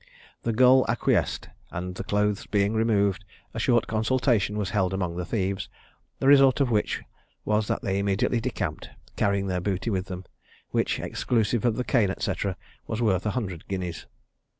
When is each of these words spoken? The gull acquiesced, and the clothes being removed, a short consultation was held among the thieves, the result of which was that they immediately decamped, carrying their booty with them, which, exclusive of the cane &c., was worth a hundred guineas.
The 0.41 0.51
gull 0.51 0.83
acquiesced, 0.89 1.49
and 1.69 1.93
the 1.93 2.03
clothes 2.03 2.47
being 2.47 2.73
removed, 2.73 3.23
a 3.53 3.59
short 3.59 3.85
consultation 3.85 4.57
was 4.57 4.71
held 4.71 4.95
among 4.95 5.15
the 5.15 5.27
thieves, 5.27 5.69
the 6.17 6.25
result 6.25 6.59
of 6.59 6.71
which 6.71 7.03
was 7.45 7.67
that 7.67 7.83
they 7.83 7.99
immediately 7.99 8.39
decamped, 8.41 8.89
carrying 9.15 9.45
their 9.45 9.61
booty 9.61 9.91
with 9.91 10.07
them, 10.07 10.25
which, 10.71 10.99
exclusive 10.99 11.65
of 11.65 11.75
the 11.75 11.83
cane 11.83 12.11
&c., 12.17 12.33
was 12.87 12.99
worth 12.99 13.27
a 13.27 13.37
hundred 13.37 13.67
guineas. 13.67 14.07